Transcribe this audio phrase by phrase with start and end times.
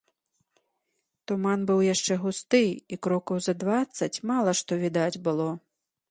[1.31, 2.61] Туман быў яшчэ густы,
[2.97, 5.47] і крокаў за дваццаць мала што відаць было.